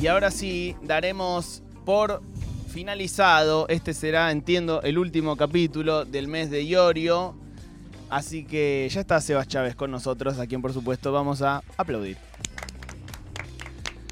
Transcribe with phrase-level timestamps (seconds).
[0.00, 2.22] Y ahora sí, daremos por
[2.72, 3.68] finalizado.
[3.68, 7.34] Este será, entiendo, el último capítulo del mes de Iorio.
[8.08, 12.16] Así que ya está Sebas Chávez con nosotros, a quien por supuesto vamos a aplaudir.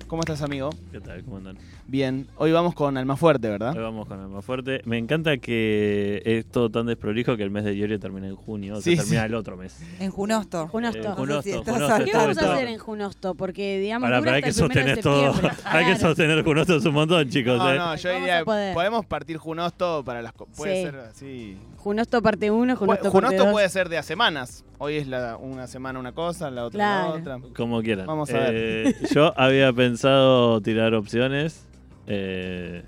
[0.06, 0.68] ¿Cómo estás, amigo?
[0.92, 1.24] ¿Qué tal?
[1.24, 1.56] ¿Cómo andan?
[1.90, 3.74] Bien, hoy vamos con Almafuerte, ¿verdad?
[3.74, 4.82] Hoy vamos con más fuerte.
[4.84, 8.74] Me encanta que es todo tan desprolijo que el mes de Iorio termina en junio,
[8.76, 9.26] o sea, Sí, termina sí.
[9.26, 9.80] el otro mes.
[9.98, 10.68] En Junosto.
[10.68, 10.98] Junosto.
[10.98, 13.34] Eh, No sé Junosto, si estás Junosto, al ¿Qué vamos a hacer en Junosto?
[13.36, 15.32] Porque, digamos, Para, para hay que sostener todo.
[15.64, 17.56] hay que sostener Junosto es un montón, chicos.
[17.56, 17.78] No, eh.
[17.78, 20.34] no, yo diría, podemos partir Junosto para las...
[20.34, 20.82] Puede Sí.
[20.82, 21.56] ser así...
[21.78, 23.52] Junosto parte 1, Junosto Pu- parte Junosto 2.
[23.52, 24.62] puede ser de a semanas.
[24.76, 27.38] Hoy es la, una semana una cosa, la otra la Claro.
[27.40, 27.54] otra.
[27.56, 28.06] Como quieran.
[28.06, 28.52] Vamos a ver.
[28.54, 31.64] Eh, yo había pensado tirar opciones.
[32.08, 32.82] Eh,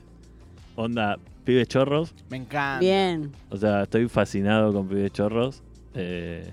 [0.77, 2.15] onda, pibes chorros.
[2.31, 2.81] Me encanta.
[2.81, 3.31] Bien.
[3.51, 5.63] O sea, estoy fascinado con pibes chorros.
[5.95, 6.53] eh,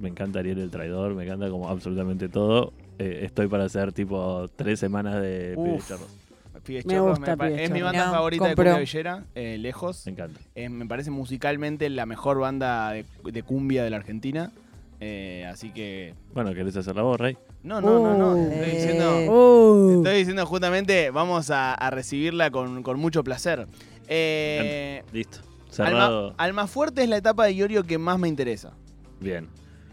[0.00, 2.72] me encanta Ariel el traidor, me encanta como absolutamente todo.
[3.00, 5.64] Eh, estoy para hacer tipo tres semanas de Uf.
[5.66, 6.16] pibes chorros.
[6.64, 9.56] Pibes Me Chorros gusta pare- Pibes Es mi banda No, favorita de cumbia villera, eh,
[9.58, 10.04] lejos.
[10.06, 10.40] Me encanta.
[10.54, 14.52] Eh, me parece musicalmente la mejor banda de, de cumbia de la Argentina.
[15.00, 16.14] Eh, así que.
[16.34, 17.36] Bueno, ¿querés hacer la voz, Rey?
[17.62, 18.34] No, no, no, no.
[18.34, 18.50] Uh.
[18.52, 18.74] Estoy Eh.
[18.74, 19.96] diciendo, Uh.
[20.02, 23.66] estoy diciendo justamente, vamos a, a recibirla con, con mucho placer.
[24.08, 25.38] Eh, Listo.
[25.38, 26.34] Alma, Cerrado.
[26.38, 28.72] Almafuerte es la etapa de Iorio que más me interesa.
[29.20, 29.46] Bien.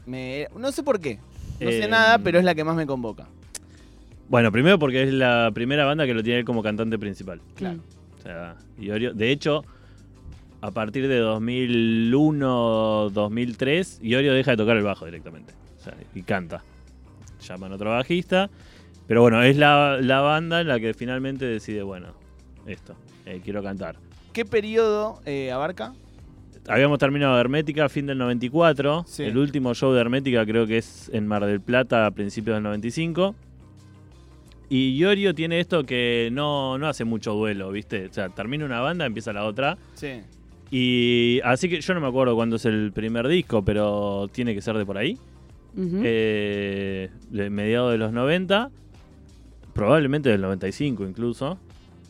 [0.05, 1.19] Me- no sé por qué.
[1.59, 3.27] No sé Eh, nada, pero es la que más me convoca.
[4.27, 7.41] Bueno, primero porque es la primera banda que lo tiene él como cantante principal.
[7.55, 7.79] Claro.
[8.17, 9.63] O sea, Iorio, de hecho,
[10.61, 15.53] a partir de 2001, 2003, Iorio deja de tocar el bajo directamente.
[15.79, 16.63] O sea, y canta.
[17.41, 18.49] Llaman a otro bajista.
[19.07, 22.13] Pero bueno, es la, la banda en la que finalmente decide, bueno,
[22.65, 22.95] esto,
[23.25, 23.97] eh, quiero cantar.
[24.33, 25.93] ¿Qué periodo eh, abarca?
[26.67, 29.05] Habíamos terminado Hermética fin del 94.
[29.07, 29.23] Sí.
[29.23, 32.63] El último show de Hermética creo que es en Mar del Plata a principios del
[32.63, 33.35] 95.
[34.67, 38.07] Y Iorio tiene esto que no, no hace mucho duelo, ¿viste?
[38.07, 39.77] O sea, termina una banda, empieza la otra.
[39.93, 40.21] Sí.
[40.77, 44.61] Y así que yo no me acuerdo cuándo es el primer disco, pero tiene que
[44.61, 45.17] ser de por ahí.
[45.77, 46.01] Ujú.
[46.03, 48.69] Eh, de mediados de los 90.
[49.73, 51.57] Probablemente del 95 incluso.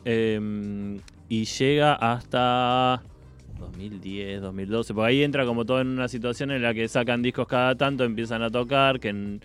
[0.04, 0.98] Eh,
[1.30, 3.04] y llega hasta
[3.60, 4.96] 2010, 2012.
[4.96, 8.04] Porque ahí entra como todo en una situación en la que sacan discos cada tanto,
[8.04, 9.42] empiezan a tocar, que en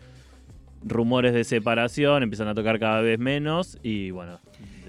[0.82, 3.76] rumores de separación empiezan a tocar cada vez menos.
[3.82, 4.40] Y bueno,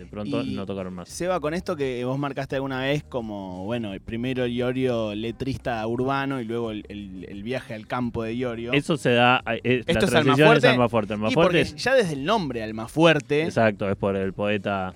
[0.02, 1.10] de pronto Y- no tocaron más.
[1.10, 6.42] Seba, con esto que vos marcaste alguna vez como, bueno, el primero Iorio letrista urbano
[6.42, 8.74] y luego el, el- el viaje al campo de Iorio.
[8.74, 9.44] Eso se da.
[9.64, 10.68] eh, la Esto es transición Almafuerte.
[10.68, 11.14] es Almafuerte.
[11.14, 14.96] y Almafuerte porque es- ya desde el nombre, Almafuerte, Exacto, es por el poeta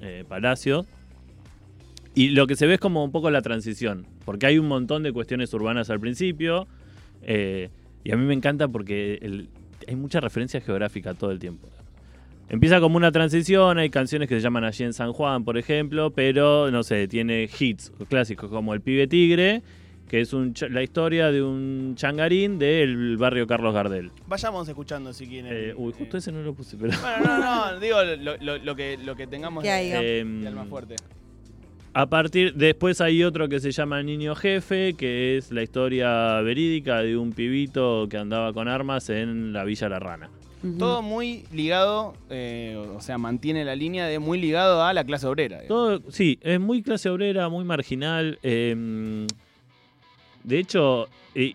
[0.00, 0.86] eh, Palacio.
[2.14, 5.02] Y lo que se ve es como un poco la transición, porque hay un montón
[5.02, 6.66] de cuestiones urbanas al principio,
[7.22, 7.68] eh,
[8.02, 9.48] y a mí me encanta porque el-
[9.86, 11.68] hay mucha referencia geográfica todo el tiempo.
[12.50, 16.10] Empieza como una transición, hay canciones que se llaman allí en San Juan, por ejemplo,
[16.10, 19.62] pero no sé, tiene hits clásicos como El Pibe Tigre,
[20.08, 24.10] que es un cha- la historia de un changarín del barrio Carlos Gardel.
[24.26, 25.52] vayamos escuchando si quieren.
[25.54, 26.92] Eh, uy, justo ese no lo puse, pero...
[26.98, 29.90] Bueno, no, no, digo lo, lo- lo que, lo que tengamos ¿Qué hay?
[29.90, 30.96] de, Em, de Almafuerte.
[31.92, 37.02] A partir, después hay otro que se llama Niño Jefe, que es la historia verídica
[37.02, 40.30] de un pibito que andaba con armas en la Villa La Rana.
[40.78, 45.26] Todo muy ligado, eh, o sea, mantiene la línea de muy ligado a la clase
[45.26, 45.60] obrera.
[45.68, 48.38] Todo, sí, es muy clase obrera, muy marginal.
[48.42, 49.26] eh,
[50.44, 51.54] de hecho, eh,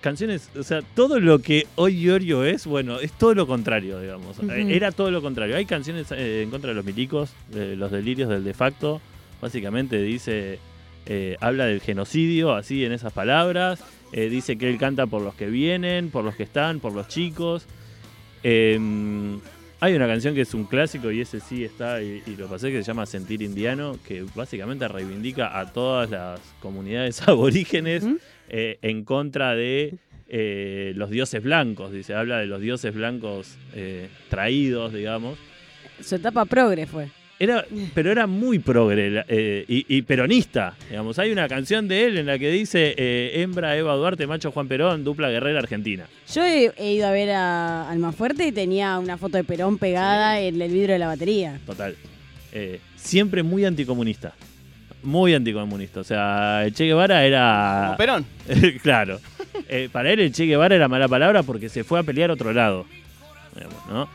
[0.00, 4.38] canciones, o sea, todo lo que hoy Iorio es, bueno, es todo lo contrario, digamos.
[4.40, 5.56] Eh, Era todo lo contrario.
[5.56, 9.00] Hay canciones eh, en contra de los milicos, de los delirios del de facto.
[9.40, 10.58] Básicamente dice,
[11.06, 13.82] eh, habla del genocidio, así en esas palabras.
[14.12, 17.08] Eh, dice que él canta por los que vienen, por los que están, por los
[17.08, 17.66] chicos.
[18.42, 18.78] Eh,
[19.80, 22.72] hay una canción que es un clásico y ese sí está, y, y lo pasé,
[22.72, 28.04] que se llama Sentir Indiano, que básicamente reivindica a todas las comunidades aborígenes
[28.48, 29.94] eh, en contra de
[30.28, 31.92] eh, los dioses blancos.
[31.92, 35.38] Dice, habla de los dioses blancos eh, traídos, digamos.
[36.02, 37.08] Su etapa progre fue.
[37.40, 37.64] Era,
[37.94, 41.20] pero era muy progre eh, y, y peronista, digamos.
[41.20, 44.66] Hay una canción de él en la que dice eh, hembra Eva Duarte, macho Juan
[44.66, 46.06] Perón, dupla guerrera argentina.
[46.34, 50.40] Yo he, he ido a ver a Almafuerte y tenía una foto de Perón pegada
[50.40, 51.60] en el vidrio de la batería.
[51.64, 51.94] Total.
[52.52, 54.34] Eh, siempre muy anticomunista.
[55.04, 56.00] Muy anticomunista.
[56.00, 57.84] O sea, el Che Guevara era.
[57.86, 58.26] Como Perón.
[58.82, 59.20] claro.
[59.68, 62.32] Eh, para él el Che Guevara era mala palabra porque se fue a pelear a
[62.32, 62.84] otro lado.
[63.54, 64.08] Digamos, ¿no?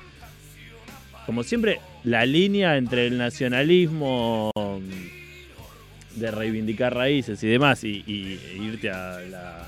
[1.25, 8.39] Como siempre, la línea entre el nacionalismo mm, de reivindicar raíces y demás y, y-
[8.53, 9.67] e irte a la,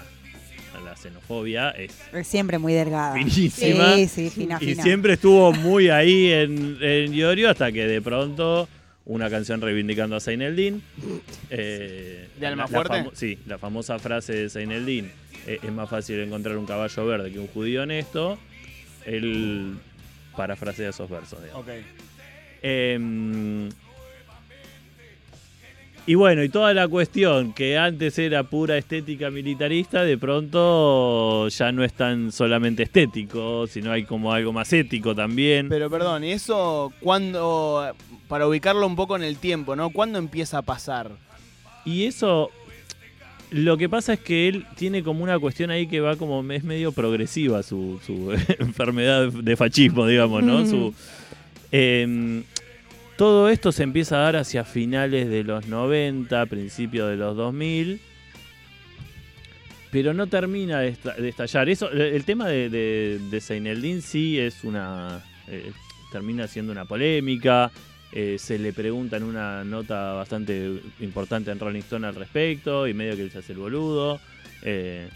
[0.84, 3.16] la xenofobia es Es siempre muy delgada.
[3.16, 3.96] finísima.
[3.96, 4.84] Sí, sí, fina, y fina.
[4.84, 8.68] siempre estuvo muy ahí en, en Iorio hasta que de pronto
[9.06, 10.82] una canción reivindicando a Zaineldin.
[11.50, 15.12] Eh, ¿De Alma la- sí, la famosa frase de Zaineldin.
[15.48, 18.38] eh, es más fácil encontrar un caballo verde que un judío honesto.
[19.06, 19.76] Él
[20.36, 21.42] parafrasea esos versos.
[21.44, 21.64] digamos.
[21.64, 21.74] Ok.
[22.68, 23.70] Em,
[26.08, 31.72] y bueno, y toda la cuestión que antes era pura estética militarista, de pronto ya
[31.72, 35.70] no es tan solamente estético, sino hay como algo más ético también.
[35.70, 37.94] Pero perdón, ¿y eso cuándo,
[38.28, 39.92] para ubicarlo un poco en el tiempo, ¿no?
[39.92, 41.12] ¿Cuándo empieza a pasar?
[41.86, 42.50] Y eso,
[43.52, 46.64] lo que pasa es que él tiene como una cuestión ahí que va como, es
[46.64, 50.66] medio progresiva su, su enfermedad de fascismo, digamos, ¿no?
[50.66, 50.96] Su,
[51.72, 52.44] em,
[53.18, 58.00] todo esto se empieza a dar hacia finales de los 90, principios de los 2000,
[59.92, 61.70] pero no termina de, esta- de estallar.
[61.70, 65.24] Eso, el tema de, de, sí es una...
[65.48, 65.72] eh,
[66.12, 67.72] termina siendo una polémica.
[68.12, 72.94] eh, se le pregunta en una nota bastante importante en Rolling Stone al respecto y
[72.94, 74.20] medio que él se hace el boludo.
[74.62, 75.10] Eh,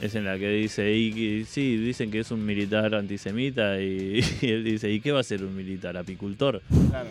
[0.00, 4.20] es en la que dice, y, y sí, dicen que es un militar antisemita y,
[4.42, 5.96] y él dice, ¿y qué va a ser un militar?
[5.96, 6.62] ¿Apicultor?
[6.90, 7.10] Claro.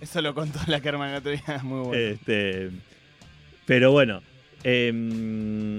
[0.00, 1.94] Eso lo contó la Kerman otro día, es muy bueno.
[1.94, 2.70] Este,
[3.66, 4.22] pero bueno.
[4.64, 5.76] em,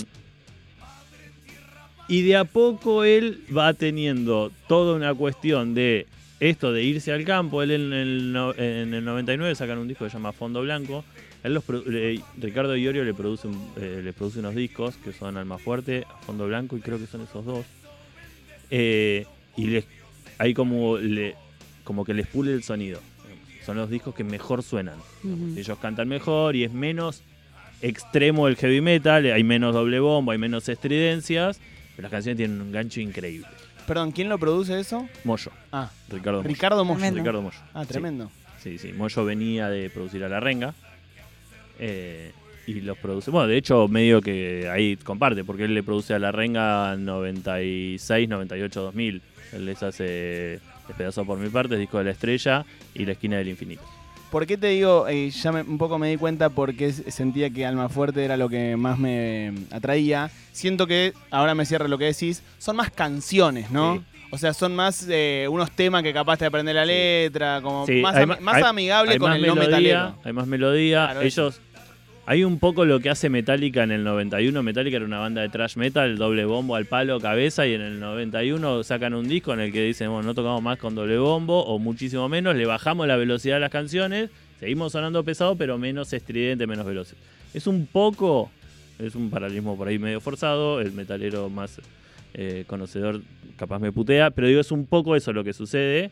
[2.07, 6.07] y de a poco él va teniendo toda una cuestión de
[6.41, 7.61] esto de irse al campo.
[7.63, 11.05] Él en el, no- en el 99 sacan un disco que se llama Fondo Blanco.
[11.43, 13.47] Él los le- Ricardo Iorio le produce,
[13.77, 17.21] eh, le produce unos discos que son Alma Fuerte, Fondo Blanco y creo que son
[17.21, 17.65] esos dos.
[18.69, 19.25] Eh,
[19.57, 19.85] y les,
[20.37, 21.35] hay como, le,
[21.83, 22.99] como que les pule el sonido.
[23.65, 24.95] Son los discos que mejor suenan.
[25.57, 27.21] Ellos cantan mejor y es menos
[27.83, 31.59] extremo el heavy metal, hay menos doble bombo, hay menos estridencias,
[31.95, 33.47] pero las canciones tienen un gancho increíble.
[33.87, 35.07] Perdón, ¿quién lo produce eso?
[35.23, 36.47] Moyo, Ah, Ricardo Moyo.
[36.49, 36.97] Ricardo Moyo.
[36.99, 37.19] Tremendo.
[37.19, 37.57] Ricardo Moyo.
[37.73, 38.31] Ah, Sí, tremendo.
[38.59, 40.73] Sí, sí, Moyo venía de producir a La Renga.
[41.79, 42.31] eh,
[42.67, 43.31] y los produce.
[43.31, 48.29] Bueno, de hecho, medio que ahí comparte, porque él le produce a La Renga 96,
[48.29, 49.21] 98, 2000.
[49.53, 52.63] Él les hace Despedazado por mi parte, Disco de la Estrella
[52.93, 53.81] y La Esquina del Infinito.
[54.31, 57.65] ¿Por qué te digo, eh, ya me- un poco me di cuenta porque sentía que
[57.65, 60.31] Alma Fuerte era lo que más me atraía?
[60.53, 63.95] Siento que, ahora me cierra lo que decís, son más canciones, ¿no?
[63.95, 64.01] Sí.
[64.33, 67.99] O sea, son más eh, unos temas que capaz de aprender la letra, como Sí,
[68.01, 70.15] más, hay más hay- amigable hay con más el no melodía, metalero.
[70.23, 71.05] Hay más melodía.
[71.07, 71.21] Claro.
[71.21, 71.61] Ellos.
[72.27, 74.61] Hay un poco lo que hace Metallica en el 91.
[74.61, 77.65] Metallica era una banda de thrash metal, doble bombo al palo, cabeza.
[77.65, 80.77] Y en el 91 sacan un disco en el que dicen, bueno, no tocamos más
[80.77, 82.55] con doble bombo o muchísimo menos.
[82.55, 84.29] Le bajamos la velocidad de las canciones.
[84.59, 87.15] Seguimos sonando pesado, pero menos estridente, menos veloz.
[87.55, 88.51] Es un poco.
[88.99, 90.79] Es un paralelismo por ahí medio forzado.
[90.79, 91.81] El metalero más
[92.35, 93.21] eh, conocedor
[93.57, 94.29] capaz me putea.
[94.29, 96.11] Pero digo, es un poco eso lo que sucede.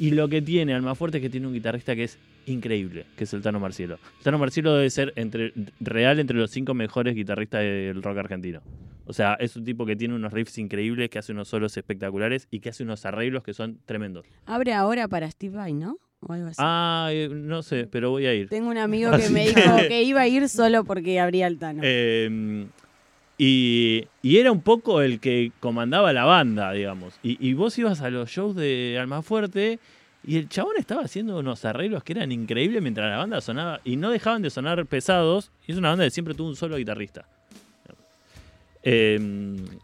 [0.00, 3.34] Y lo que tiene Almafuerte es que tiene un guitarrista que es increíble, que es
[3.34, 3.96] el Tano Marcielo.
[4.18, 8.62] El Tano Marcielo debe ser entre, real entre los cinco mejores guitarristas del rock argentino.
[9.04, 12.48] O sea, es un tipo que tiene unos riffs increíbles, que hace unos solos espectaculares
[12.50, 14.24] y que hace unos arreglos que son tremendos.
[14.46, 15.98] Abre ahora para Steve Vai, ¿no?
[16.20, 16.56] O algo así.
[16.58, 18.48] Ah, eh, no sé, pero voy a ir.
[18.48, 21.46] Tengo un amigo que Así me que- dijo que iba a ir solo porque abría
[21.46, 21.82] el Tano.
[21.84, 22.66] Eh,
[23.42, 27.14] y, y era un poco el que comandaba la banda, digamos.
[27.22, 29.78] Y, y vos ibas a los shows de Almafuerte
[30.22, 33.96] y el chabón estaba haciendo unos arreglos que eran increíbles mientras la banda sonaba y
[33.96, 35.50] no dejaban de sonar pesados.
[35.66, 37.24] Y es una banda que siempre tuvo un solo guitarrista.
[38.82, 39.18] Eh,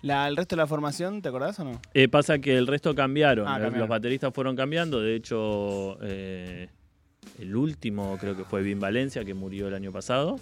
[0.03, 1.81] La, ¿El resto de la formación, te acordás o no?
[1.95, 3.47] eh, pasa que el resto cambiaron.
[3.47, 3.79] Ah, cambiaron.
[3.81, 5.01] Los bateristas fueron cambiando.
[5.01, 6.69] De hecho, eh,
[7.39, 10.39] el último creo que fue Vin Valencia, que murió el año pasado.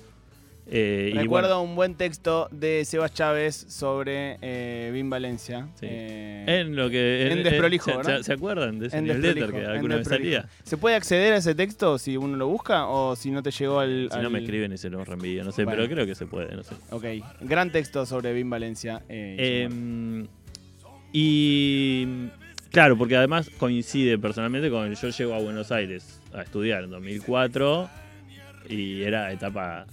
[0.67, 5.69] Eh, y Recuerdo bueno, un buen texto de Sebas Chávez sobre eh, Vin Valencia.
[5.79, 5.87] Sí.
[5.89, 8.17] Eh, en lo que en Desprolijo, ¿se- ¿verdad?
[8.19, 10.49] ¿se, se acuerdan de ese en newsletter que en alguna vez salía?
[10.63, 13.79] ¿Se puede acceder a ese texto si uno lo busca o si no te llegó
[13.81, 14.09] al...
[14.11, 15.83] Si no me escriben y se los reenvío, no sé, Bueno.
[15.83, 16.75] pero creo que se puede, no sé.
[16.91, 17.05] Ok,
[17.43, 19.03] gran texto sobre Vin Valencia.
[19.11, 19.75] eh, y.
[20.25, 20.27] Eh,
[21.13, 22.07] y
[22.73, 27.89] claro, porque además coincide personalmente con yo llego a Buenos Aires a estudiar en 2004
[28.69, 29.87] y era etapa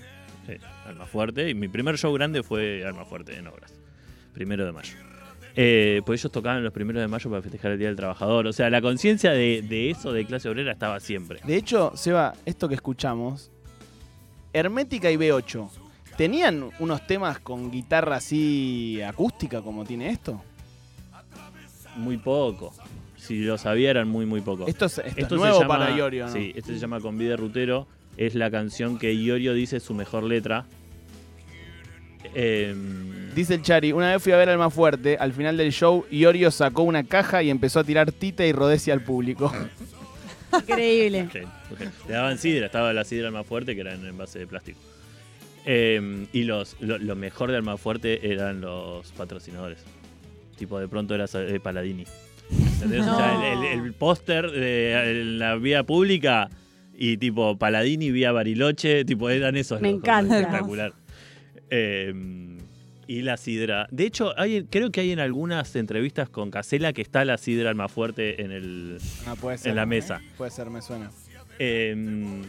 [0.47, 3.73] eh, Alma Fuerte y mi primer show grande fue Alma Fuerte en Obras,
[4.33, 4.95] primero de mayo.
[5.55, 8.47] Eh, pues ellos tocaban los primeros de mayo para festejar el Día del Trabajador.
[8.47, 11.39] O sea, la conciencia de, de eso de clase obrera estaba siempre.
[11.43, 13.51] De hecho, Seba, esto que escuchamos,
[14.53, 15.69] Hermética y B8,
[16.15, 20.41] ¿tenían unos temas con guitarra así acústica como tiene esto?
[21.97, 22.73] Muy poco.
[23.17, 24.67] Si lo sabía, eran muy, muy pocos.
[24.67, 26.31] Esto es, esto Esto nuevo llama- para Iorio, ¿no?
[26.33, 27.87] Sí, este se llama Convide Rutero.
[28.17, 30.65] Es la canción que Iorio dice su mejor letra.
[32.33, 35.71] Em, Dice el Chari, una vez fui a ver al más fuerte, al final del
[35.71, 39.51] show, Iorio sacó una caja y empezó a tirar tita y rodecia al público.
[40.53, 41.29] Increíble.
[42.07, 44.79] Le daban sidra, estaba la sidra más fuerte que era en envase de plástico.
[45.65, 49.79] Eh, y los, lo, lo mejor del más fuerte eran los patrocinadores.
[50.57, 52.05] Tipo, de pronto era eh, Paladini.
[52.73, 53.01] ¿Entendés?
[53.07, 56.49] O sea, el, el- el póster de en la vía pública
[56.97, 59.81] y tipo Paladini vía Bariloche, tipo, eran esos.
[59.81, 60.37] Me encanta.
[60.39, 60.93] Espectacular.
[61.69, 62.13] Eh,
[63.07, 63.87] y la sidra.
[63.91, 67.69] De hecho, hay, creo que hay en algunas entrevistas con Casela que está la sidra
[67.69, 69.71] al más fuerte en el, No, puede ser.
[69.71, 70.21] en la mesa.
[70.37, 71.11] Puede ser, me suena.
[71.59, 72.41] Eh,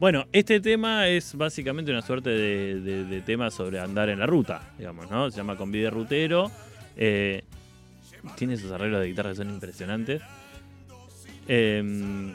[0.00, 4.26] bueno, este tema es básicamente una suerte de, de- de tema sobre andar en la
[4.26, 5.30] ruta, digamos, ¿no?
[5.30, 6.50] Se llama Convide Rutero.
[6.96, 7.42] Eh,
[8.36, 10.20] tiene esos arreglos de guitarra que son impresionantes.
[11.46, 12.34] Eh,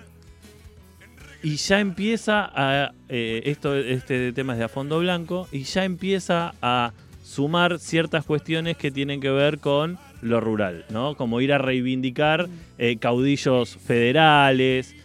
[1.44, 2.91] y ya empieza a.
[3.10, 5.48] eh, esto, este tema es de a fondo blanco.
[5.51, 11.15] Y ya empieza a sumar ciertas cuestiones que tienen que ver con lo rural, ¿no?
[11.15, 14.96] Como ir a reivindicar eh, caudillos federales,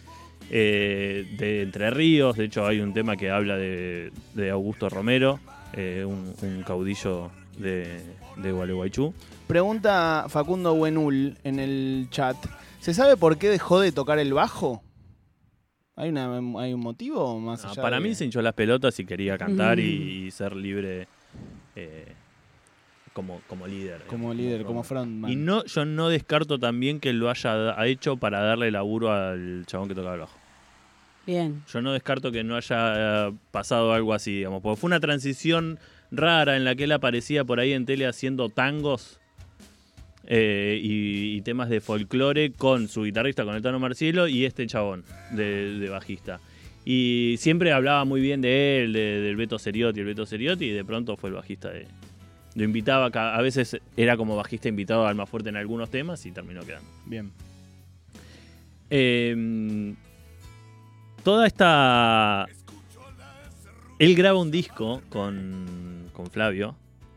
[0.49, 2.37] eh, de Entre Ríos.
[2.37, 4.11] De hecho, hay un tema que habla de,
[4.51, 5.39] Augusto Romero,
[5.75, 8.01] un, un caudillo de,
[8.37, 9.13] de Gualeguaychú.
[9.47, 12.37] Pregunta Facundo Buenul en el chat.
[12.79, 14.81] ¿Se sabe por qué dejó de tocar el bajo?
[15.95, 16.25] ¿Hay, una,
[16.59, 19.37] hay un motivo más Ah, allá para de- mí se hinchó las pelotas y quería
[19.37, 20.25] cantar y, Mm.
[20.27, 21.07] y ser libre
[21.75, 22.13] eh,
[23.13, 24.01] como, como líder.
[24.07, 25.31] Como líder, como frontman.
[25.31, 29.87] Y no, yo no descarto también que lo haya hecho para darle laburo al chabón
[29.87, 30.37] que tocaba el bajo.
[31.27, 31.63] Bien.
[31.71, 35.79] Yo no descarto que no haya eh, pasado algo así, digamos, porque fue una transición
[36.11, 39.19] rara en la que él aparecía por ahí en tele haciendo tangos
[40.25, 44.65] eh, y, y temas de folclore con su guitarrista, con el Tano Marcielo, y este
[44.67, 46.39] chabón de, de bajista.
[46.85, 50.71] Y siempre hablaba muy bien de él, de- del Beto Seriotti, el Beto Seriotti, y
[50.71, 51.87] de pronto fue el bajista de...
[52.55, 56.31] Lo invitaba, a veces era como bajista invitado al más fuerte en algunos temas y
[56.31, 56.87] terminó quedando.
[57.07, 57.31] Bien.
[58.91, 59.95] Eh,
[61.23, 62.45] toda esta.
[63.97, 66.75] Él graba un disco con, con Flavio,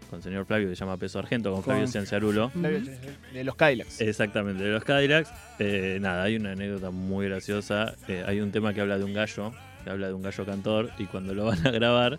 [0.09, 2.51] con el señor Flavio, que se llama Peso Argento, con Flavio Cianciarulo.
[2.55, 4.01] De los Kylax.
[4.01, 5.31] Exactamente, de los Cadillacs.
[5.59, 7.95] Eh, nada, hay una anécdota muy graciosa.
[8.09, 9.53] Eh, hay un tema que habla de un gallo,
[9.85, 12.19] que habla de un gallo cantor, y cuando lo van a grabar,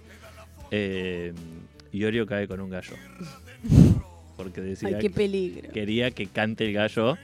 [0.72, 1.34] eh,
[1.92, 2.94] Iorio cae con un gallo.
[4.38, 5.72] Porque decía Ay, qué que peligro.
[5.72, 7.18] quería que cante el gallo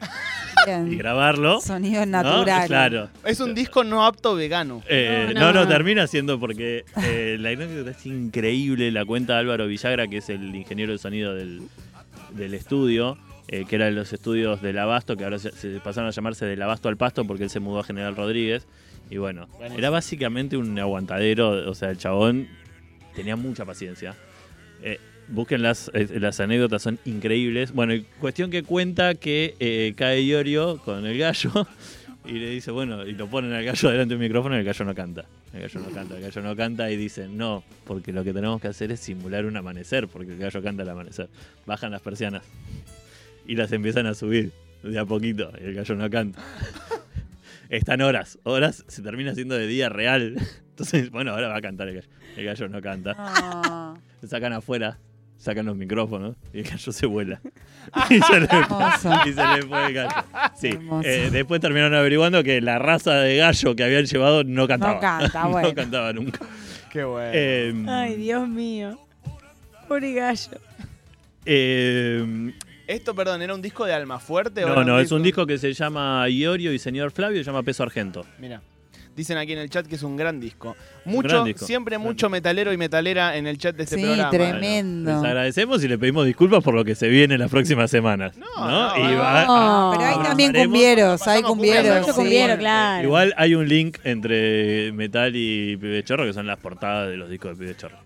[0.68, 1.60] y grabarlo.
[1.62, 2.12] Sonido ¿no?
[2.24, 2.68] natural.
[2.68, 3.10] Claro.
[3.26, 4.82] Es un disco no apto vegano.
[4.88, 5.68] Eh, No, no, no, no.
[5.68, 8.92] termina siendo porque eh, la anécdota es increíble.
[8.92, 11.62] La cuenta Álvaro Villagra, que es el ingeniero de sonido del,
[12.32, 13.18] del estudio,
[13.48, 16.46] eh, que era de los estudios del Abasto, que ahora se, se pasaron a llamarse
[16.46, 18.68] del Abasto al Pasto porque él se mudó a General Rodríguez.
[19.10, 21.70] Y bueno, era básicamente un aguantadero.
[21.70, 22.48] O sea, el chabón
[23.16, 24.16] tenía mucha paciencia.
[24.82, 25.92] Eh, busquen las,
[26.40, 27.72] anécdotas, son increíbles.
[27.72, 31.52] Bueno, cuestión que cuenta que eh, cae Iorio con el gallo
[32.26, 34.86] y le dice, bueno, y lo ponen al gallo delante del micrófono y el gallo
[34.86, 35.26] no canta.
[35.54, 38.62] El gallo no canta, el gallo no canta y dicen, no, porque lo que tenemos
[38.62, 41.30] que hacer es simular un amanecer, porque el gallo canta al amanecer.
[41.66, 42.44] Bajan las persianas
[43.46, 44.52] y las empiezan a subir
[44.84, 46.42] de a poquito y el gallo no canta.
[47.70, 50.36] Están horas, horas, se termina haciendo de día real.
[50.70, 52.08] Entonces, bueno, ahora va a cantar el gallo.
[52.36, 53.16] El gallo no canta.
[53.18, 54.98] Ah, Se sacan afuera,
[55.38, 57.42] sacan los micrófonos y el gallo se vuela.
[58.10, 58.48] y, se le,
[59.26, 60.16] y se le fue el gallo.
[60.56, 60.70] Sí.
[61.04, 64.94] Eh, después terminaron averiguando que la raza de gallo que habían llevado no cantaba.
[64.96, 65.74] No canta, no bueno.
[65.76, 66.40] cantaba nunca.
[66.92, 67.32] Qué bueno.
[67.34, 68.98] Eh, Ay, Dios mío.
[69.88, 70.52] Pobre gallo.
[71.46, 72.54] eh,
[72.88, 74.64] Esto, perdón, ¿era un disco de Almafuerte?
[74.64, 77.44] o no, era no, es un disco que se llama Iorio y Señor Flavio, se
[77.46, 78.26] llama Peso Argento.
[78.40, 78.62] Mira.
[79.16, 80.76] Dicen aquí en el chat que es un gran disco.
[81.06, 84.02] Mucho, gran disco, siempre gran mucho metalero y metalera en el chat de este Sí,
[84.04, 84.30] programa.
[84.32, 85.12] tremendo.
[85.12, 88.36] Les agradecemos y le pedimos disculpas por lo que se viene en las próximas semanas.
[88.38, 88.98] No, ¿no?
[88.98, 89.20] no, Y no.
[89.20, 89.94] va- No.
[89.98, 92.06] Pero hay también cumbieros, hay cumbieros.
[92.08, 92.12] sí.
[92.14, 93.04] cumbiero, claro.
[93.04, 97.30] Igual hay un link entre Metal y Pibe Chorro que son las portadas de los
[97.30, 97.98] discos de Pibe Chorro.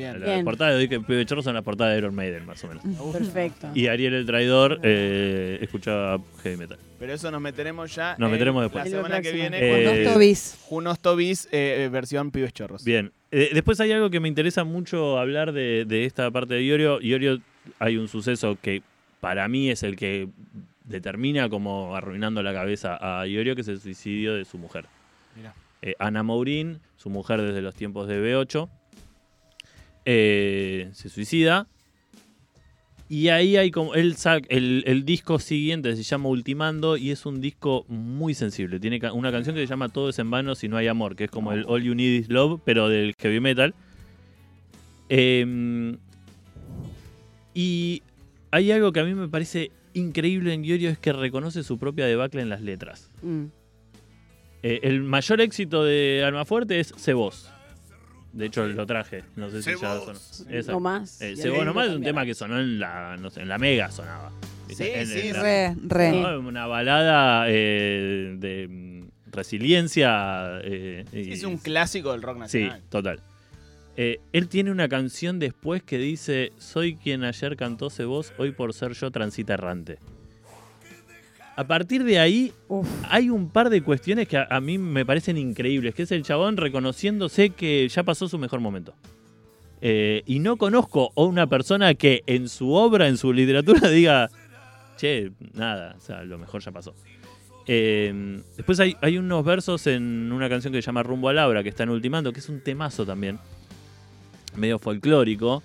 [0.00, 0.22] Bien.
[0.24, 0.44] Bien.
[0.44, 2.82] portadas de Pibe Chorro son las portadas de Iron Maiden, más o menos.
[3.12, 3.68] Perfecto.
[3.74, 6.78] Y Ariel el Traidor eh, escuchaba heavy metal.
[6.98, 8.16] Pero eso nos meteremos ya.
[8.18, 8.84] Nos en meteremos después.
[8.84, 10.58] La semana que viene Eh, con Con Eh, dos tobis.
[10.62, 12.84] Junos Tobis eh, eh, versión Pibes Chorros.
[12.84, 13.12] Bien.
[13.30, 17.00] Eh, después hay algo que me interesa mucho hablar de, de esta parte de Iorio.
[17.00, 17.40] Iorio
[17.78, 18.82] hay un suceso que
[19.20, 20.28] para mí es el que
[20.84, 24.86] determina como arruinando la cabeza a Iorio, que es el suicidio de su mujer.
[25.36, 25.54] Mirá.
[25.82, 28.68] Eh, Ana Mourín, su mujer desde los tiempos de B8,
[30.04, 31.66] eh, se suicida.
[33.08, 33.94] Y ahí hay como.
[33.94, 38.78] Él saca, el, el disco siguiente se llama Ultimando y es un disco muy sensible.
[38.78, 41.24] Tiene una canción que se llama Todo es en vano si no hay amor, que
[41.24, 43.74] es como el All You Need Is Love, pero del heavy metal.
[45.08, 45.96] Eh,
[47.52, 48.02] Y
[48.50, 52.06] hay algo que a mí me parece increíble en Iorio es que reconoce su propia
[52.06, 53.10] debacle en las letras.
[53.22, 53.46] Mm.
[54.62, 57.50] Eh, el mayor éxito de Almafuerte es Se Vos.
[58.32, 59.24] De hecho, lo traje.
[59.36, 60.18] No sé si ya sonó.
[60.50, 60.72] Exacto.
[60.72, 61.20] No más.
[61.20, 63.58] Eh, Vos ritmo nomás es un tema que sonó en la, no sé, en la
[63.58, 64.30] Mega sonaba.
[64.68, 66.12] Sí, En- sí, en la- Re, re.
[66.12, 66.38] ¿no?
[66.38, 70.60] Una balada eh, de mm, resiliencia.
[70.62, 72.82] eh, y- Es un clásico del rock Sí, nacional.
[72.88, 73.20] total.
[73.96, 78.72] Eh, él tiene una canción después que dice: Soy quien ayer cantó Vos, hoy por
[78.72, 79.98] ser yo transita errante.
[81.56, 82.88] A partir de ahí, Uf.
[83.08, 86.22] hay un par de cuestiones que a, a mí me parecen increíbles, que es el
[86.22, 88.94] chabón reconociéndose que ya pasó su mejor momento.
[89.82, 94.30] Eh, y no conozco a una persona que en su obra, en su literatura, diga,
[94.96, 96.94] che, nada, o sea, lo mejor ya pasó.
[97.66, 101.62] Eh, después hay, hay unos versos en una canción que se llama Rumbo a Laura,
[101.62, 103.38] que están ultimando, que es un temazo también,
[104.56, 105.62] medio folclórico,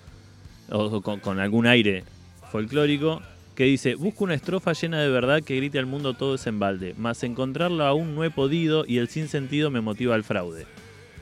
[0.70, 2.04] o con, con algún aire
[2.52, 3.22] folclórico,
[3.56, 6.60] que dice, busco una estrofa llena de verdad que grite al mundo todo es en
[6.60, 10.66] balde, mas encontrarla aún no he podido y el sinsentido me motiva al fraude.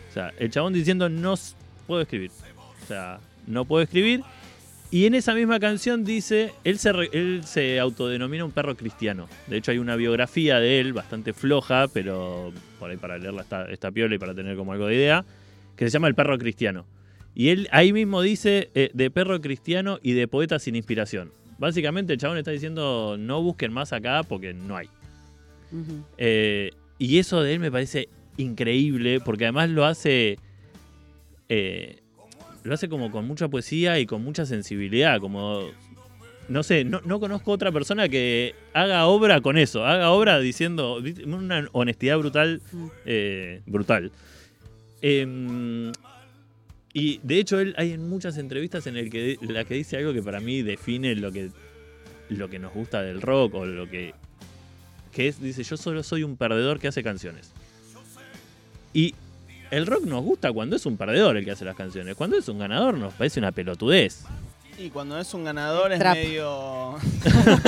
[0.10, 1.36] O sea, el chabón diciendo, no
[1.88, 2.32] puedo escribir.
[2.84, 4.22] O sea, no puedo escribir.
[4.90, 9.28] Y en esa misma canción dice, él se, él se autodenomina un perro cristiano.
[9.48, 13.72] De hecho hay una biografía de él bastante floja, pero por ahí para leerla está,
[13.72, 15.26] está piola y para tener como algo de idea,
[15.76, 16.86] que se llama El perro cristiano.
[17.36, 21.32] Y él ahí mismo dice eh, de perro cristiano y de poeta sin inspiración.
[21.58, 24.88] Básicamente el chabón está diciendo no busquen más acá porque no hay.
[26.18, 30.38] Eh, y eso de él me parece increíble porque además lo hace.
[31.50, 31.98] eh,
[32.64, 35.20] lo hace como con mucha poesía y con mucha sensibilidad.
[35.20, 35.70] Como.
[36.50, 39.86] No sé, no, no conozco otra persona que haga obra con eso.
[39.86, 41.02] Haga obra diciendo.
[41.26, 42.62] Una honestidad brutal.
[42.72, 42.86] Mm.
[43.06, 44.12] eh, brutal.
[46.94, 50.14] Y de hecho, él hay en muchas entrevistas en el que, la que dice algo
[50.14, 51.50] que para mí define lo que,
[52.30, 54.14] lo que nos gusta del rock o lo que
[55.14, 57.52] que es, dice, yo solo soy un perdedor que hace canciones.
[58.94, 59.16] Y
[59.72, 62.16] el rock nos gusta cuando es un perdedor el que hace las canciones.
[62.16, 64.26] Cuando es un ganador nos parece una pelotudez.
[64.78, 66.16] Y cuando es un ganador es Trap.
[66.16, 66.96] medio.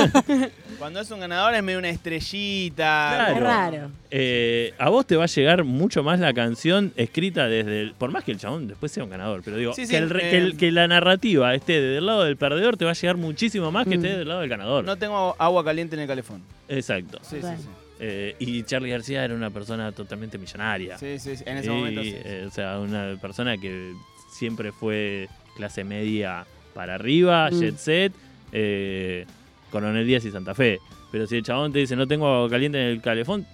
[0.78, 3.12] cuando es un ganador es medio una estrellita.
[3.14, 3.34] Claro.
[3.36, 3.90] Es raro.
[4.10, 7.92] Eh, a vos te va a llegar mucho más la canción escrita desde el...
[7.94, 10.10] Por más que el chabón después sea un ganador, pero digo, Sí, sí, que, el
[10.10, 12.94] re- eh, que, el- que la narrativa esté del lado del perdedor te va a
[12.94, 14.04] llegar muchísimo más que Mm.
[14.04, 14.84] esté del lado del ganador.
[14.84, 16.42] No tengo agua caliente en el calefón.
[16.68, 17.18] Exacto.
[17.22, 17.68] Sí, sí, sí.
[17.98, 20.98] Eh, y Charlie García era una persona totalmente millonaria.
[20.98, 22.14] Sí, sí, sí, En ese Y, momento sí.
[22.14, 23.94] eh, o sea, una persona que
[24.30, 26.44] siempre fue clase media
[26.76, 27.58] para arriba, Mm.
[27.60, 28.12] jet set,
[28.52, 29.24] eh,
[29.70, 30.78] Coronel Díaz y Santa Fe.
[31.10, 33.46] Pero si el chabón te dice no tengo agua caliente en el calefón,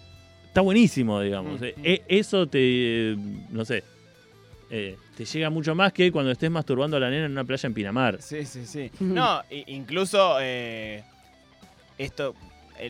[0.49, 1.61] está buenísimo, digamos.
[1.61, 3.15] Mm, Eh, eh, eso te,
[3.51, 3.85] no sé,
[4.71, 7.67] eh, te llega mucho más que cuando estés masturbando a la nena en una playa
[7.69, 8.21] en Pinamar.
[8.21, 8.91] Sí, sí, sí.
[9.01, 10.39] No, incluso
[11.99, 12.35] esto.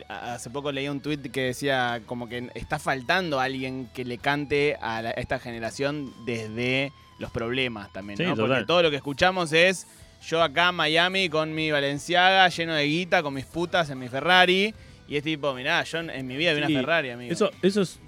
[0.09, 4.77] hace poco leí un tweet que decía como que está faltando alguien que le cante
[4.81, 8.31] a, la- a esta generación desde los problemas también, Sí, ¿no?
[8.35, 8.49] total.
[8.49, 9.87] Porque todo lo que escuchamos es
[10.27, 14.09] yo acá en Miami con mi Valenciaga lleno de guita, con mis putas en mi
[14.09, 14.75] Ferrari.
[15.09, 17.33] Y es tipo, mirá, yo en, mi vida vi Sí, una Ferrari, amigo.
[17.33, 17.99] Eso, eso es.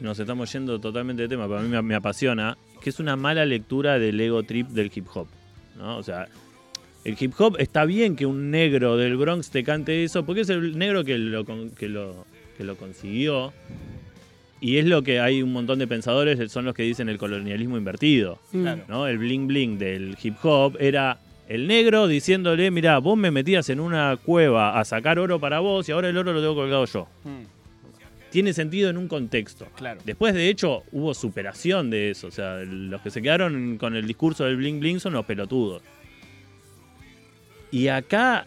[0.00, 2.56] Nos estamos yendo totalmente de tema, pero a mí me, me apasiona.
[2.80, 5.26] Que es una mala lectura del ego trip del hip hop.
[5.76, 5.98] ¿no?
[5.98, 6.28] O sea,
[7.04, 10.48] el hip hop está bien que un negro del Bronx te cante eso, porque es
[10.50, 13.52] el negro que lo, que lo, que lo consiguió.
[14.64, 17.76] Y es lo que hay un montón de pensadores, son los que dicen el colonialismo
[17.76, 18.38] invertido.
[18.50, 18.62] Mm.
[18.62, 18.82] Claro.
[18.88, 19.06] ¿no?
[19.06, 21.18] El bling bling del hip hop era
[21.50, 25.86] el negro diciéndole, mira, vos me metías en una cueva a sacar oro para vos
[25.86, 27.06] y ahora el oro lo tengo colgado yo.
[27.24, 27.42] Mm,
[28.30, 29.66] Tiene sentido en un contexto.
[29.76, 30.00] claro.
[30.02, 32.28] Después, de hecho, hubo superación de eso.
[32.28, 35.82] O sea, los que se quedaron con el discurso del bling bling son los pelotudos.
[37.70, 38.46] Y acá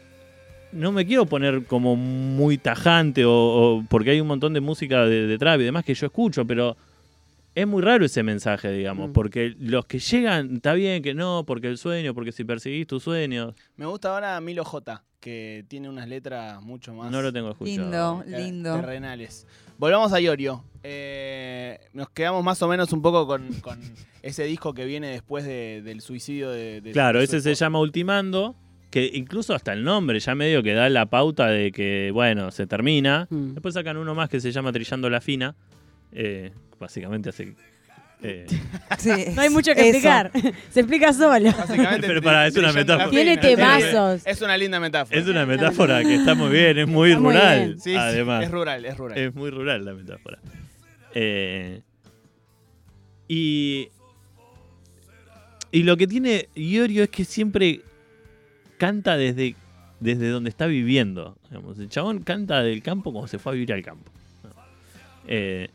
[0.72, 5.06] no me quiero poner como muy tajante o, o- porque hay un montón de música
[5.06, 6.76] de, de trap y demás que yo escucho, pero
[7.56, 9.14] es muy raro ese mensaje, digamos, Mm.
[9.14, 13.04] porque los que llegan, está bien que no, porque el sueño, porque si perseguís tus
[13.04, 17.12] sueños, Me gusta ahora Milo J, que tiene unas letras mucho más.
[17.12, 18.24] no lo tengo escuchado.
[18.26, 18.76] Lindo, lindo.
[18.76, 19.48] terrenales.
[19.80, 20.64] Volvamos a Iorio.
[20.84, 23.80] Eh, nos quedamos más o menos un poco con, con
[24.22, 27.80] ese disco que viene después de- del suicidio de, de- Claro, de ese se llama
[27.80, 28.56] Ultimando,
[28.90, 32.68] que incluso hasta el nombre ya medio que da la pauta de que, bueno, se
[32.68, 33.28] termina.
[33.30, 33.54] Mm.
[33.54, 35.56] Después sacan uno más que se llama Trillando la Fina.
[36.14, 37.54] Eh, básicamente hace...
[38.24, 38.46] eh,
[38.98, 39.98] Sí, No hay mucho que eso.
[39.98, 40.32] explicar.
[40.72, 41.52] Se explica solo.
[41.52, 43.10] Básicamente, Pero pará, es una metáfora.
[43.10, 44.22] Tiene temazos.
[44.26, 45.20] Es una linda metáfora.
[45.20, 47.76] es una metáfora que está muy bien, es muy Está rural.
[47.80, 49.18] sí, además, es rural, es rural.
[49.18, 50.40] es muy rural la metáfora.
[51.14, 51.82] Eh,
[53.28, 53.90] y,
[55.72, 57.82] y lo que tiene Iorio es que siempre
[58.78, 59.56] canta desde,
[60.00, 61.38] desde donde está viviendo.
[61.50, 61.80] digamos.
[61.80, 64.12] El chabón canta del campo como se fue a vivir al campo.
[65.28, 65.70] Eh,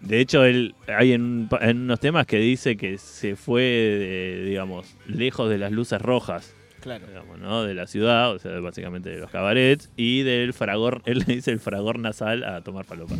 [0.00, 4.94] de hecho, él hay en, en unos temas que dice que se fue, de, digamos,
[5.06, 7.06] lejos de las luces rojas Claro.
[7.06, 7.62] digamos, ¿no?
[7.62, 11.50] de la ciudad, o sea, básicamente de los cabarets, y del fragor, él le dice
[11.50, 13.14] el fragor nasal a tomar palopa.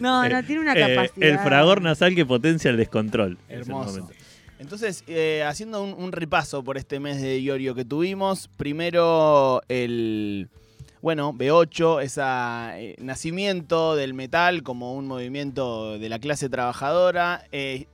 [0.00, 1.28] No, no, tiene una eh, capacidad.
[1.28, 3.38] el fragor nasal que potencia el descontrol.
[3.48, 4.10] en ese Hermoso.
[4.62, 10.48] Entonces, eh, haciendo un, un repaso por este mes de Iorio que tuvimos, primero el,
[11.00, 17.88] bueno, B8, ese nacimiento del metal como un movimiento de la clase trabajadora, eh,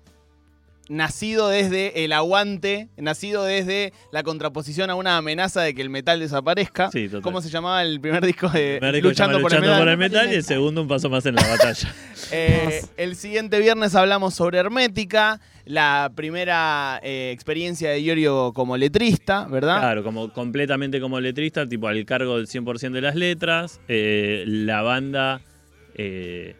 [0.88, 6.20] nacido desde el aguante, nacido desde la contraposición a una amenaza de que el metal
[6.20, 6.90] desaparezca.
[6.90, 7.22] Sí, total.
[7.22, 9.96] ¿Cómo se llamaba el primer disco de El primer disco Luchando, por, el metal?
[9.96, 11.94] metal y el segundo un paso más en la batalla.
[12.30, 19.46] Eh, el siguiente viernes hablamos sobre Hermética, la primera eh, experiencia de Iorio como letrista,
[19.48, 19.78] ¿verdad?
[19.78, 23.80] Claro, como completamente como letrista, tipo al cargo del 100% de las letras.
[23.88, 25.40] eh, la banda
[25.94, 26.54] eh,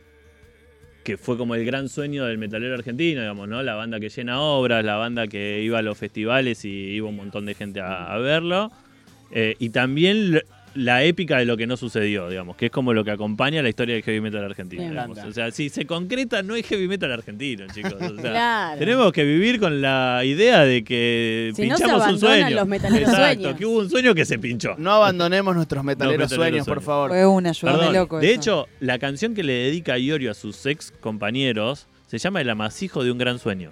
[1.09, 3.63] que fue como el gran sueño del metalero argentino, digamos, ¿no?
[3.63, 7.17] La banda que llena obras, la banda que iba a los festivales y iba un
[7.17, 8.71] montón de gente a, verlo.
[9.31, 10.43] Eh, y también
[10.75, 13.69] la épica de lo que no sucedió, digamos, que es como lo que acompaña la
[13.69, 14.83] historia del heavy metal argentino.
[15.09, 15.23] Me.
[15.23, 17.95] O sea, si se concreta, no es heavy metal argentino, chicos.
[17.95, 18.79] O sea, Claro.
[18.79, 22.51] tenemos que vivir con la idea de que Si no, se pinchamos un sueño.
[22.57, 23.59] los metaleros Exacto, sueños.
[23.59, 24.75] que hubo un sueño que se pinchó.
[24.79, 27.11] No abandonemos nuestros metaleros, metaleros sueños, por favor.
[27.11, 28.21] Fue una, Perdón, loco.
[28.21, 28.41] de eso.
[28.41, 33.05] hecho, la canción que le dedica Iorio a sus ex compañeros se llama El amasijo
[33.05, 33.71] de un gran sueño.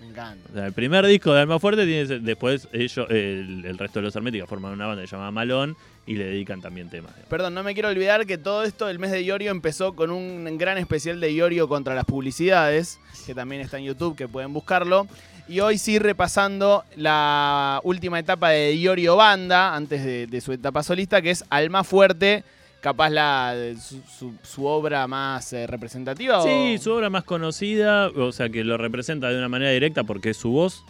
[0.00, 0.48] Me encanta.
[0.50, 4.04] O sea, el primer disco de Alma Fuerte tiene después ellos, el, el resto de
[4.04, 7.12] los herméticos forman una banda que se llama Malón y le dedican también temas.
[7.30, 10.58] Perdón, no me quiero olvidar que todo esto, el mes de Iorio, empezó con un
[10.58, 15.06] gran especial de Iorio contra las publicidades, que también está en YouTube, que pueden buscarlo.
[15.48, 20.82] Y hoy sí repasando la última etapa de Iorio Banda, antes de, de su etapa
[20.82, 22.44] solista, que es Alma Fuerte,
[22.80, 26.42] capaz la su, su- su obra más eh, representativa.
[26.42, 30.04] Sí, o- su obra más conocida, o sea, que lo representa de una manera directa
[30.04, 30.84] porque es su voz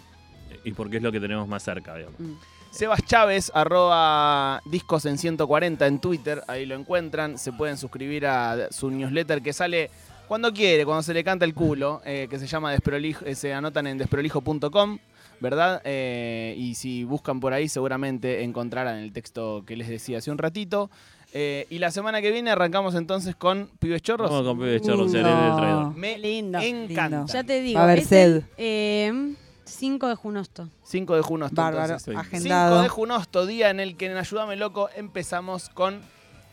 [0.65, 2.19] y porque es lo que tenemos más cerca, digamos.
[2.19, 2.33] Mm.
[2.75, 7.39] Sebas Chávez, arroba discos en 140 en Twitter, ahí lo encuentran.
[7.39, 9.91] Se pueden suscribir a su newsletter que sale
[10.27, 13.55] cuando quiere, cuando se le canta el culo, eh, que se llama Desprolijo, eh, se
[13.55, 14.99] anotan en desprolijo.com,
[15.39, 15.83] ¿verdad?
[15.85, 20.39] Eh, y si buscan por ahí seguramente encontrarán el texto que les decía hace un
[20.39, 20.91] ratito.
[21.33, 24.29] Eh, y la semana que viene arrancamos entonces con Pibes Chorros.
[24.29, 25.57] Vamos con Pibes Chorros, no.
[25.57, 25.97] Traidor.
[25.97, 26.59] Me lindo.
[26.59, 27.19] encanta.
[27.19, 27.33] Lindo.
[27.33, 27.77] Ya te digo.
[27.77, 28.37] Va a haber es sed.
[28.37, 29.35] el, eh,
[29.65, 30.69] 5 de Junosto.
[30.83, 31.47] 5 de junio.
[31.47, 32.15] hasta Bárbaro, entonces.
[32.15, 32.75] 5 agendado.
[32.77, 36.01] 5 de Junosto, día en el que en Ayúdame Loco empezamos con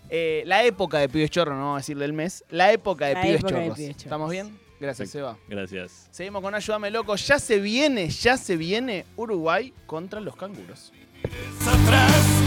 [0.09, 3.13] eh, la época de Pibes Chorros, no vamos a decirle el mes, la época de,
[3.13, 3.77] La pibes, época de chorros.
[3.77, 4.05] Pibes Chorros.
[4.05, 4.59] ¿Estamos bien?
[4.79, 5.37] Gracias, Seba.
[5.47, 6.07] Gracias.
[6.09, 7.15] Seguimos con Ayúdame Loco.
[7.15, 10.91] Ya se viene, ya se viene Uruguay contra los canguros.
[11.67, 12.40] atrás